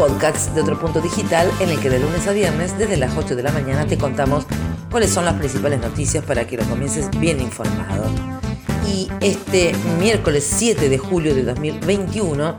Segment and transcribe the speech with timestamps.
[0.00, 3.36] podcast de otro punto digital en el que de lunes a viernes, desde las 8
[3.36, 4.46] de la mañana, te contamos
[4.90, 8.04] cuáles son las principales noticias para que lo comiences bien informado.
[8.88, 12.56] Y este miércoles 7 de julio de 2021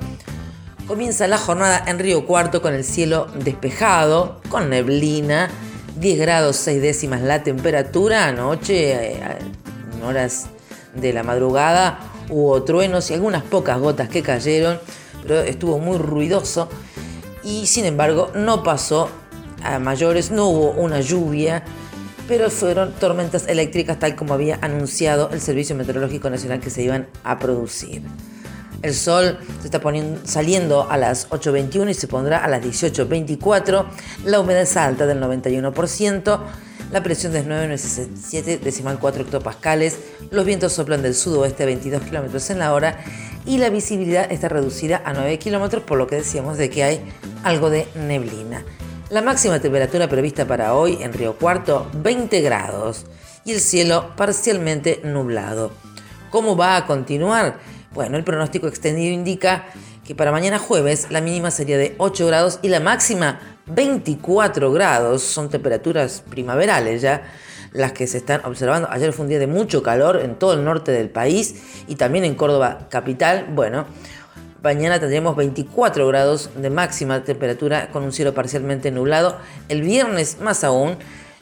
[0.86, 5.50] comienza la jornada en Río Cuarto con el cielo despejado, con neblina,
[6.00, 9.20] 10 grados 6 décimas la temperatura, anoche, eh,
[9.96, 10.46] en horas
[10.94, 14.80] de la madrugada hubo truenos y algunas pocas gotas que cayeron,
[15.24, 16.70] pero estuvo muy ruidoso
[17.44, 19.10] y sin embargo no pasó
[19.64, 21.64] a mayores, no hubo una lluvia,
[22.28, 27.08] pero fueron tormentas eléctricas tal como había anunciado el Servicio Meteorológico Nacional que se iban
[27.24, 28.04] a producir.
[28.82, 33.86] El sol se está poniendo, saliendo a las 8.21 y se pondrá a las 18.24.
[34.26, 36.40] La humedad es alta del 91%.
[36.92, 39.98] La presión es 9,97 decimal 4 hectopascales.
[40.32, 42.98] Los vientos soplan del sudoeste a 22 kilómetros en la hora
[43.46, 47.02] y la visibilidad está reducida a 9 kilómetros, por lo que decíamos de que hay
[47.44, 48.64] algo de neblina.
[49.10, 53.06] La máxima temperatura prevista para hoy en Río Cuarto, 20 grados
[53.44, 55.72] y el cielo parcialmente nublado.
[56.30, 57.60] ¿Cómo va a continuar?
[57.94, 59.66] Bueno, el pronóstico extendido indica
[60.06, 65.24] que para mañana jueves la mínima sería de 8 grados y la máxima 24 grados,
[65.24, 67.24] son temperaturas primaverales ya
[67.74, 68.88] las que se están observando.
[68.92, 72.26] Ayer fue un día de mucho calor en todo el norte del país y también
[72.26, 73.48] en Córdoba capital.
[73.54, 73.86] Bueno,
[74.62, 79.38] mañana tendremos 24 grados de máxima temperatura con un cielo parcialmente nublado.
[79.70, 80.98] El viernes más aún,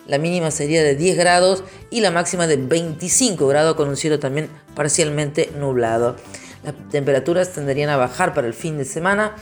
[0.08, 4.20] la mínima sería de 10 grados y la máxima de 25 grados con un cielo
[4.20, 6.16] también parcialmente nublado.
[6.64, 9.36] Las temperaturas tenderían a bajar para el fin de semana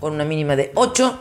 [0.00, 1.18] con una mínima de 8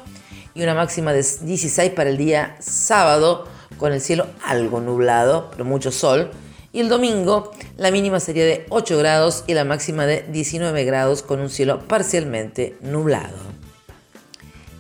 [0.56, 5.66] y una máxima de 16 para el día sábado, con el cielo algo nublado, pero
[5.66, 6.32] mucho sol.
[6.74, 11.24] Y el domingo la mínima sería de 8 grados y la máxima de 19 grados
[11.24, 13.38] con un cielo parcialmente nublado.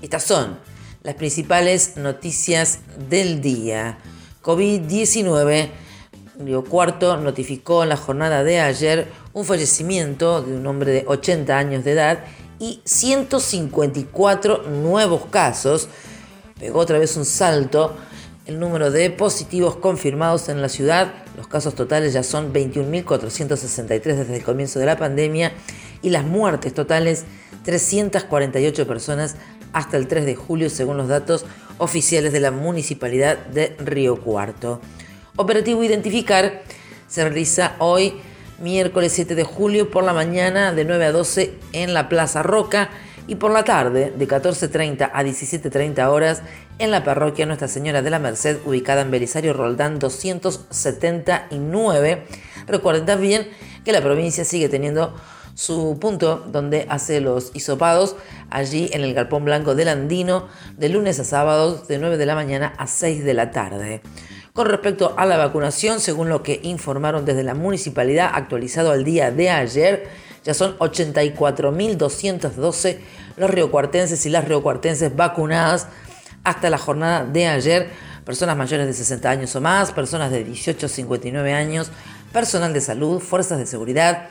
[0.01, 0.57] Estas son
[1.03, 2.79] las principales noticias
[3.09, 3.97] del día.
[4.43, 5.69] COVID-19.
[6.39, 11.57] Río Cuarto notificó en la jornada de ayer un fallecimiento de un hombre de 80
[11.57, 12.19] años de edad
[12.59, 15.87] y 154 nuevos casos.
[16.59, 17.95] Pegó otra vez un salto
[18.45, 21.13] el número de positivos confirmados en la ciudad.
[21.35, 25.51] Los casos totales ya son 21.463 desde el comienzo de la pandemia
[26.01, 27.25] y las muertes totales
[27.63, 29.35] 348 personas
[29.73, 31.45] hasta el 3 de julio según los datos
[31.79, 34.79] oficiales de la Municipalidad de Río Cuarto.
[35.35, 36.63] Operativo Identificar
[37.07, 38.13] se realiza hoy
[38.59, 42.89] miércoles 7 de julio por la mañana de 9 a 12 en la Plaza Roca
[43.27, 46.41] y por la tarde de 14.30 a 17.30 horas
[46.79, 52.25] en la parroquia Nuestra Señora de la Merced ubicada en Belisario Roldán 279.
[52.67, 53.49] Recuerden también
[53.83, 55.13] que la provincia sigue teniendo
[55.55, 58.17] su punto donde hace los hisopados
[58.49, 60.47] allí en el Galpón Blanco del Andino
[60.77, 64.01] de lunes a sábados de 9 de la mañana a 6 de la tarde.
[64.53, 69.31] Con respecto a la vacunación, según lo que informaron desde la municipalidad, actualizado al día
[69.31, 70.07] de ayer,
[70.45, 72.99] ya son 84.212
[73.35, 75.87] los riocuartenses y las riocuartenses vacunadas
[76.43, 77.89] hasta la jornada de ayer.
[78.23, 81.91] Personas mayores de 60 años o más, personas de 18 a 59 años,
[82.31, 84.29] personal de salud, fuerzas de seguridad,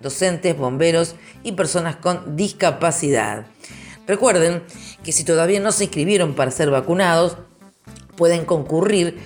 [0.00, 3.46] docentes, bomberos y personas con discapacidad.
[4.06, 4.62] Recuerden
[5.02, 7.36] que si todavía no se inscribieron para ser vacunados,
[8.16, 9.18] pueden concurrir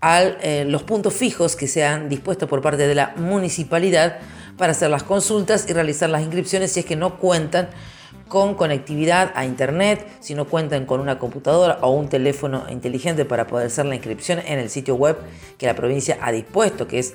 [0.00, 4.18] a eh, los puntos fijos que se han dispuesto por parte de la municipalidad
[4.56, 7.68] para hacer las consultas y realizar las inscripciones si es que no cuentan
[8.28, 13.46] con conectividad a internet, si no cuentan con una computadora o un teléfono inteligente para
[13.46, 15.16] poder hacer la inscripción en el sitio web
[15.58, 17.14] que la provincia ha dispuesto, que es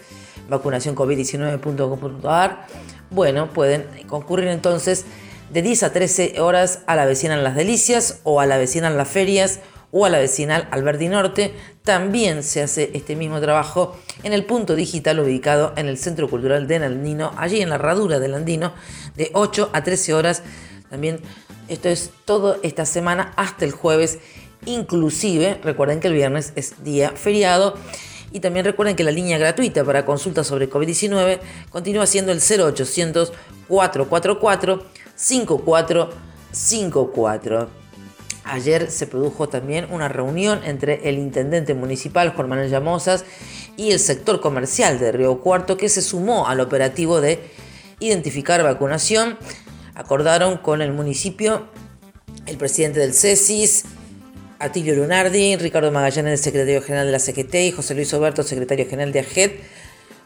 [0.49, 2.67] vacunacioncovid19.com.ar.
[3.09, 5.05] Bueno, pueden concurrir entonces
[5.51, 8.87] de 10 a 13 horas a la vecina en las delicias o a la vecina
[8.87, 9.59] en las ferias
[9.91, 11.53] o a la vecinal Alberti Norte.
[11.83, 16.67] También se hace este mismo trabajo en el punto digital ubicado en el Centro Cultural
[16.67, 18.73] de Andino, allí en la herradura del Andino,
[19.15, 20.43] de 8 a 13 horas.
[20.89, 21.19] También
[21.67, 24.19] esto es todo esta semana hasta el jueves,
[24.65, 27.75] inclusive recuerden que el viernes es día feriado.
[28.31, 31.39] Y también recuerden que la línea gratuita para consultas sobre COVID-19
[31.71, 33.33] continúa siendo el 0800
[33.67, 34.85] 444
[35.15, 37.78] 5454.
[38.51, 43.23] Ayer se produjo también una reunión entre el intendente municipal Juan Manuel Llamosas
[43.77, 47.39] y el sector comercial de Río Cuarto que se sumó al operativo de
[47.99, 49.37] identificar vacunación.
[49.93, 51.67] Acordaron con el municipio
[52.47, 53.85] el presidente del CESIS,
[54.57, 59.11] Atilio Lunardi, Ricardo Magallanes, secretario general de la CGT y José Luis Oberto, secretario general
[59.11, 59.51] de AGED,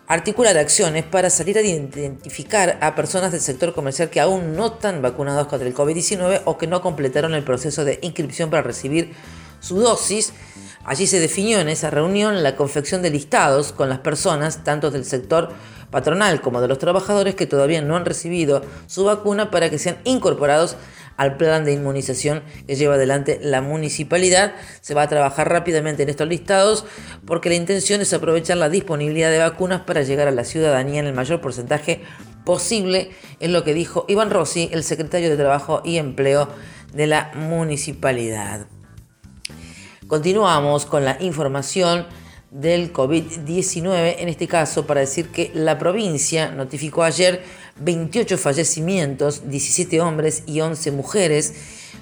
[0.08, 5.02] articular acciones para salir a identificar a personas del sector comercial que aún no están
[5.02, 9.14] vacunados contra el COVID-19 o que no completaron el proceso de inscripción para recibir
[9.60, 10.34] su dosis.
[10.86, 15.06] Allí se definió en esa reunión la confección de listados con las personas, tanto del
[15.06, 15.52] sector
[15.90, 20.00] patronal como de los trabajadores que todavía no han recibido su vacuna para que sean
[20.04, 20.76] incorporados
[21.18, 24.54] al plan de inmunización que lleva adelante la municipalidad.
[24.82, 26.86] Se va a trabajar rápidamente en estos listados
[27.26, 31.08] porque la intención es aprovechar la disponibilidad de vacunas para llegar a la ciudadanía en
[31.08, 32.02] el mayor porcentaje
[32.46, 36.50] posible, es lo que dijo Iván Rossi, el secretario de Trabajo y Empleo
[36.94, 38.68] de la municipalidad.
[40.08, 42.06] Continuamos con la información
[42.54, 47.42] del COVID-19, en este caso para decir que la provincia notificó ayer
[47.82, 51.56] 28 fallecimientos, 17 hombres y 11 mujeres.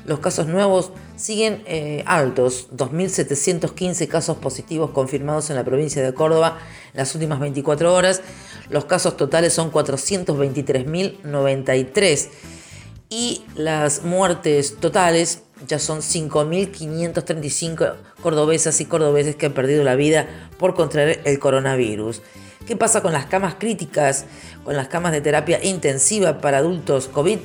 [0.06, 6.60] Los casos nuevos siguen eh, altos, 2.715 casos positivos confirmados en la provincia de Córdoba
[6.94, 8.22] en las últimas 24 horas.
[8.70, 12.28] Los casos totales son 423.093
[13.12, 20.28] y las muertes totales ya son 5.535 cordobesas y cordobeses que han perdido la vida
[20.58, 22.22] por contraer el coronavirus.
[22.66, 24.26] ¿Qué pasa con las camas críticas,
[24.64, 27.40] con las camas de terapia intensiva para adultos COVID?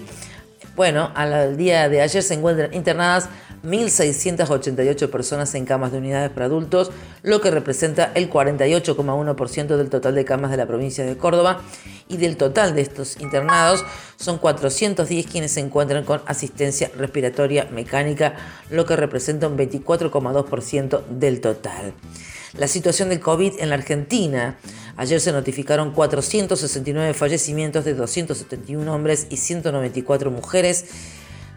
[0.77, 3.31] Bueno, al día de ayer se encuentran internadas
[3.65, 6.91] 1.688 personas en camas de unidades para adultos,
[7.23, 11.63] lo que representa el 48,1% del total de camas de la provincia de Córdoba.
[12.09, 13.87] Y del total de estos internados
[14.17, 18.35] son 410 quienes se encuentran con asistencia respiratoria mecánica,
[18.69, 21.95] lo que representa un 24,2% del total.
[22.59, 24.59] La situación del COVID en la Argentina.
[24.97, 30.87] Ayer se notificaron 469 fallecimientos de 271 hombres y 194 mujeres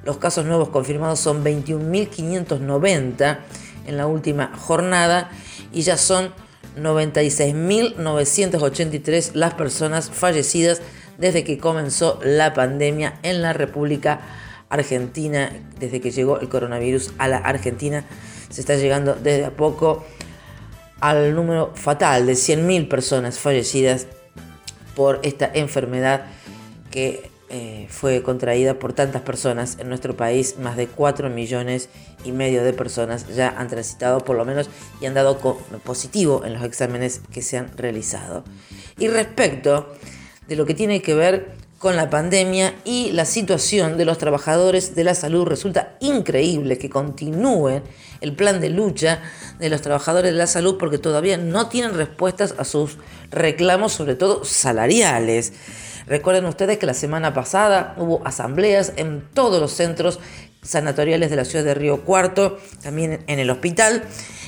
[0.03, 3.39] los casos nuevos confirmados son 21.590
[3.85, 5.29] en la última jornada
[5.73, 6.31] y ya son
[6.77, 10.81] 96.983 las personas fallecidas
[11.17, 14.21] desde que comenzó la pandemia en la República
[14.69, 18.05] Argentina, desde que llegó el coronavirus a la Argentina.
[18.49, 20.05] Se está llegando desde a poco
[20.99, 24.07] al número fatal de 100.000 personas fallecidas
[24.95, 26.25] por esta enfermedad
[26.91, 31.89] que eh, fue contraída por tantas personas en nuestro país, más de 4 millones
[32.23, 34.69] y medio de personas ya han transitado por lo menos
[35.01, 35.39] y han dado
[35.83, 38.43] positivo en los exámenes que se han realizado.
[38.99, 39.91] Y respecto
[40.47, 44.95] de lo que tiene que ver con la pandemia y la situación de los trabajadores
[44.95, 47.81] de la salud, resulta increíble que continúe
[48.19, 49.21] el plan de lucha
[49.59, 52.97] de los trabajadores de la salud porque todavía no tienen respuestas a sus
[53.31, 55.53] reclamos, sobre todo salariales.
[56.05, 60.19] Recuerden ustedes que la semana pasada hubo asambleas en todos los centros
[60.61, 64.03] sanatoriales de la ciudad de Río Cuarto, también en el hospital,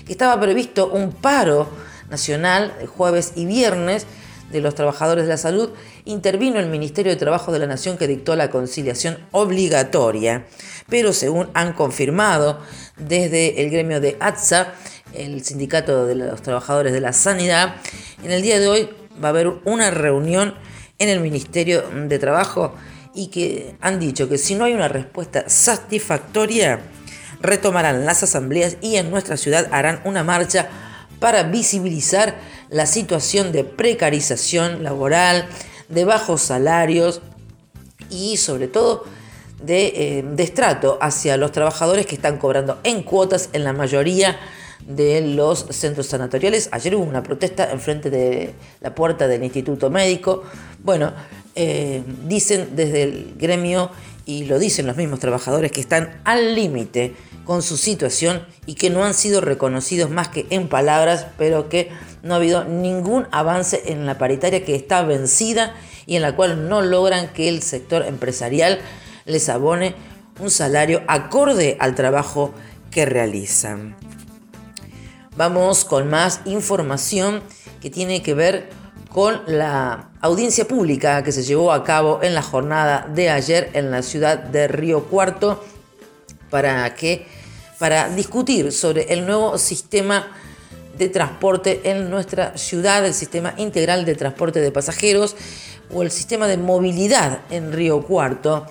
[0.05, 1.69] que estaba previsto un paro
[2.09, 4.05] nacional jueves y viernes
[4.51, 5.69] de los trabajadores de la salud,
[6.05, 10.45] intervino el Ministerio de Trabajo de la Nación que dictó la conciliación obligatoria.
[10.89, 12.59] Pero según han confirmado
[12.97, 14.73] desde el gremio de ATSA,
[15.13, 17.75] el sindicato de los trabajadores de la sanidad,
[18.23, 18.89] en el día de hoy
[19.23, 20.55] va a haber una reunión
[20.99, 22.75] en el Ministerio de Trabajo
[23.13, 26.79] y que han dicho que si no hay una respuesta satisfactoria,
[27.41, 30.69] retomarán las asambleas y en nuestra ciudad harán una marcha
[31.19, 32.35] para visibilizar
[32.71, 35.47] la situación de precarización laboral,
[35.89, 37.21] de bajos salarios
[38.09, 39.03] y sobre todo
[39.61, 44.39] de eh, destrato hacia los trabajadores que están cobrando en cuotas en la mayoría
[44.87, 46.69] de los centros sanatoriales.
[46.71, 50.43] Ayer hubo una protesta enfrente de la puerta del Instituto Médico.
[50.83, 51.13] Bueno,
[51.53, 53.91] eh, dicen desde el gremio
[54.25, 58.89] y lo dicen los mismos trabajadores que están al límite con su situación y que
[58.89, 61.89] no han sido reconocidos más que en palabras, pero que
[62.23, 65.75] no ha habido ningún avance en la paritaria que está vencida
[66.05, 68.79] y en la cual no logran que el sector empresarial
[69.25, 69.95] les abone
[70.39, 72.53] un salario acorde al trabajo
[72.89, 73.95] que realizan.
[75.35, 77.41] Vamos con más información
[77.81, 78.69] que tiene que ver
[79.13, 83.91] con la audiencia pública que se llevó a cabo en la jornada de ayer en
[83.91, 85.63] la ciudad de Río Cuarto
[86.49, 87.25] para que
[87.77, 90.27] para discutir sobre el nuevo sistema
[90.97, 95.35] de transporte en nuestra ciudad, el sistema integral de transporte de pasajeros
[95.93, 98.67] o el sistema de movilidad en Río Cuarto.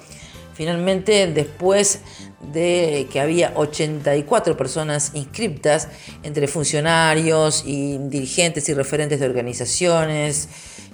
[0.54, 2.00] Finalmente, después
[2.40, 5.88] de que había 84 personas inscriptas
[6.22, 10.48] entre funcionarios y dirigentes y referentes de organizaciones,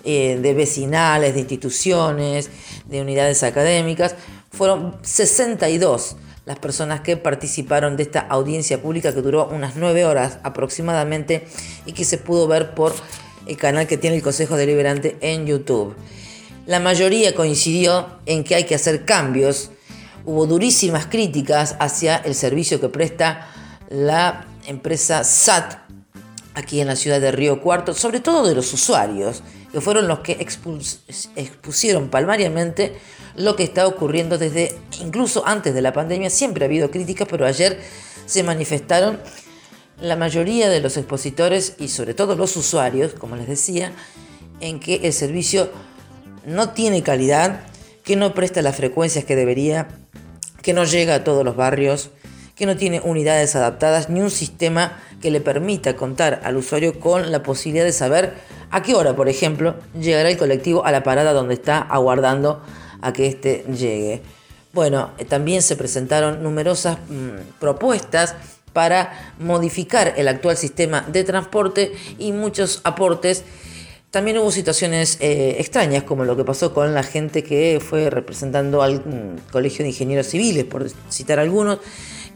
[0.04, 2.50] eh, de vecinales, de instituciones,
[2.86, 4.14] de unidades académicas.
[4.50, 10.38] Fueron 62 las personas que participaron de esta audiencia pública que duró unas nueve horas
[10.44, 11.46] aproximadamente
[11.86, 12.94] y que se pudo ver por
[13.46, 15.94] el canal que tiene el Consejo Deliberante en YouTube.
[16.66, 19.70] La mayoría coincidió en que hay que hacer cambios.
[20.26, 23.46] Hubo durísimas críticas hacia el servicio que presta
[23.88, 25.74] la empresa SAT
[26.54, 30.18] aquí en la ciudad de Río Cuarto, sobre todo de los usuarios, que fueron los
[30.20, 30.32] que
[31.36, 32.98] expusieron palmariamente
[33.36, 36.28] lo que está ocurriendo desde incluso antes de la pandemia.
[36.28, 37.78] Siempre ha habido críticas, pero ayer
[38.26, 39.20] se manifestaron
[40.00, 43.92] la mayoría de los expositores y sobre todo los usuarios, como les decía,
[44.58, 45.70] en que el servicio
[46.44, 47.60] no tiene calidad,
[48.02, 49.86] que no presta las frecuencias que debería,
[50.66, 52.10] que no llega a todos los barrios,
[52.56, 57.30] que no tiene unidades adaptadas ni un sistema que le permita contar al usuario con
[57.30, 58.34] la posibilidad de saber
[58.72, 62.64] a qué hora, por ejemplo, llegará el colectivo a la parada donde está aguardando
[63.00, 64.22] a que éste llegue.
[64.72, 68.34] Bueno, eh, también se presentaron numerosas mm, propuestas
[68.72, 73.44] para modificar el actual sistema de transporte y muchos aportes.
[74.10, 78.82] También hubo situaciones eh, extrañas, como lo que pasó con la gente que fue representando
[78.82, 81.80] al mm, Colegio de Ingenieros Civiles, por citar algunos,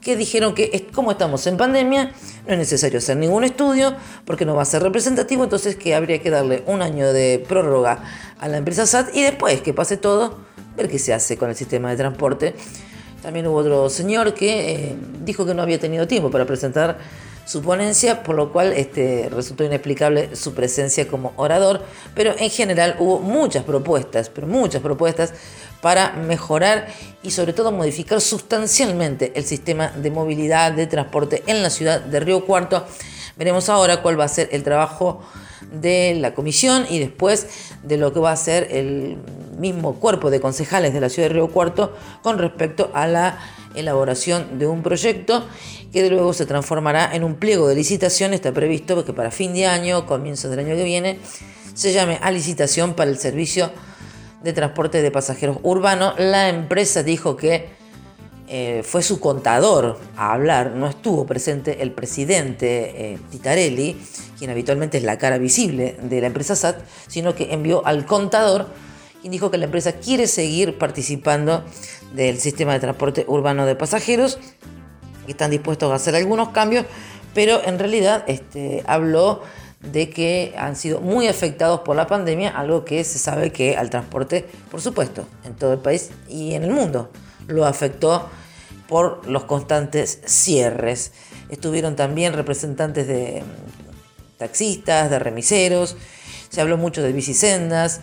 [0.01, 2.13] que dijeron que como estamos en pandemia,
[2.47, 6.21] no es necesario hacer ningún estudio porque no va a ser representativo, entonces que habría
[6.21, 8.03] que darle un año de prórroga
[8.39, 10.39] a la empresa SAT y después que pase todo,
[10.77, 12.55] ver qué se hace con el sistema de transporte.
[13.23, 16.99] También hubo otro señor que eh, dijo que no había tenido tiempo para presentar
[17.45, 21.83] su ponencia, por lo cual este, resultó inexplicable su presencia como orador,
[22.15, 25.33] pero en general hubo muchas propuestas, pero muchas propuestas
[25.81, 26.89] para mejorar
[27.23, 32.21] y sobre todo modificar sustancialmente el sistema de movilidad, de transporte en la ciudad de
[32.21, 32.85] Río Cuarto.
[33.37, 35.23] Veremos ahora cuál va a ser el trabajo
[35.73, 37.47] de la comisión y después
[37.83, 39.19] de lo que va a ser el
[39.61, 43.39] mismo cuerpo de concejales de la ciudad de Río Cuarto con respecto a la
[43.75, 45.45] elaboración de un proyecto
[45.93, 48.35] que luego se transformará en un pliego de licitación.
[48.35, 51.19] Está previsto que para fin de año, comienzos del año que viene,
[51.75, 53.71] se llame a licitación para el servicio
[54.43, 56.15] de transporte de pasajeros urbano.
[56.19, 57.69] La empresa dijo que
[58.49, 63.97] eh, fue su contador a hablar, no estuvo presente el presidente eh, Titarelli,
[64.39, 68.67] quien habitualmente es la cara visible de la empresa SAT, sino que envió al contador
[69.23, 71.65] y dijo que la empresa quiere seguir participando
[72.15, 74.39] del sistema de transporte urbano de pasajeros,
[75.27, 76.87] que están dispuestos a hacer algunos cambios,
[77.35, 79.43] pero en realidad este, habló
[79.81, 83.91] de que han sido muy afectados por la pandemia, algo que se sabe que al
[83.91, 87.11] transporte, por supuesto, en todo el país y en el mundo,
[87.47, 88.29] lo afectó
[88.89, 91.13] por los constantes cierres.
[91.49, 95.97] Estuvieron también representantes de mm, taxistas, de remiseros,
[96.51, 98.01] se habló mucho de bicisendas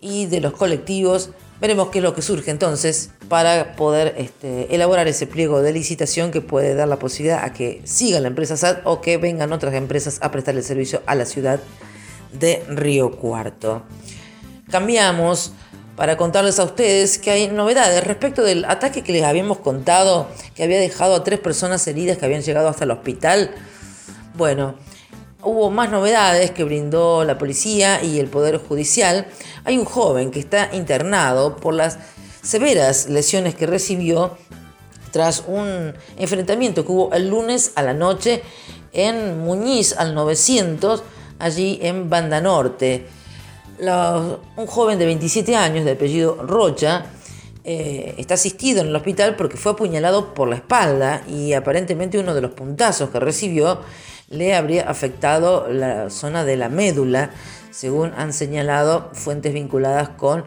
[0.00, 1.30] y de los colectivos.
[1.60, 6.30] Veremos qué es lo que surge entonces para poder este, elaborar ese pliego de licitación
[6.30, 9.74] que puede dar la posibilidad a que siga la empresa SAT o que vengan otras
[9.74, 11.60] empresas a prestarle servicio a la ciudad
[12.38, 13.82] de Río Cuarto.
[14.70, 15.52] Cambiamos
[15.96, 20.62] para contarles a ustedes que hay novedades respecto del ataque que les habíamos contado, que
[20.62, 23.50] había dejado a tres personas heridas que habían llegado hasta el hospital.
[24.34, 24.74] Bueno,
[25.46, 29.26] hubo más novedades que brindó la policía y el Poder Judicial.
[29.64, 31.98] Hay un joven que está internado por las
[32.42, 34.36] severas lesiones que recibió
[35.12, 38.42] tras un enfrentamiento que hubo el lunes a la noche
[38.92, 41.02] en Muñiz al 900,
[41.38, 43.06] allí en Banda Norte
[43.78, 47.06] un joven de 27 años de apellido Rocha
[47.64, 52.34] eh, está asistido en el hospital porque fue apuñalado por la espalda y aparentemente uno
[52.34, 53.80] de los puntazos que recibió
[54.28, 57.30] le habría afectado la zona de la médula,
[57.70, 60.44] según han señalado fuentes vinculadas con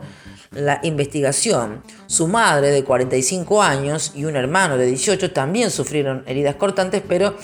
[0.52, 1.84] la investigación.
[2.08, 7.36] Su madre de 45 años y un hermano de 18 también sufrieron heridas cortantes, pero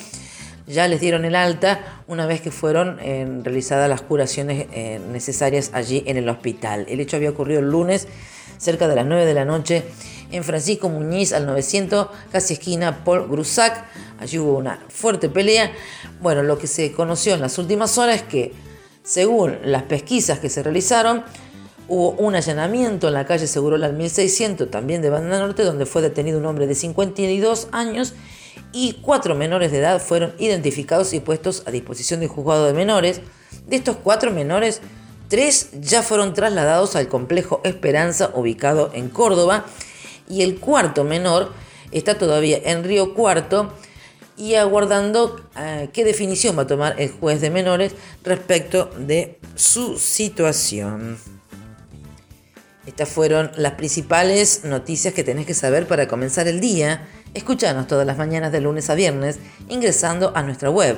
[0.67, 5.69] ya les dieron el alta una vez que fueron eh, realizadas las curaciones eh, necesarias
[5.73, 6.85] allí en el hospital.
[6.89, 8.07] El hecho había ocurrido el lunes
[8.57, 9.83] cerca de las 9 de la noche
[10.31, 13.85] en Francisco Muñiz al 900, casi esquina Paul Grusac.
[14.19, 15.71] Allí hubo una fuerte pelea.
[16.21, 18.53] Bueno, lo que se conoció en las últimas horas es que,
[19.03, 21.23] según las pesquisas que se realizaron,
[21.87, 26.39] hubo un allanamiento en la calle Segurola 1600, también de Banda Norte, donde fue detenido
[26.39, 28.13] un hombre de 52 años
[28.71, 33.21] y cuatro menores de edad fueron identificados y puestos a disposición del juzgado de menores.
[33.67, 34.81] De estos cuatro menores,
[35.29, 39.65] tres ya fueron trasladados al complejo Esperanza ubicado en Córdoba
[40.29, 41.53] y el cuarto menor
[41.91, 43.73] está todavía en Río Cuarto
[44.37, 49.97] y aguardando eh, qué definición va a tomar el juez de menores respecto de su
[49.97, 51.17] situación.
[52.85, 57.07] Estas fueron las principales noticias que tenés que saber para comenzar el día.
[57.33, 59.39] Escuchanos todas las mañanas de lunes a viernes
[59.69, 60.97] ingresando a nuestra web.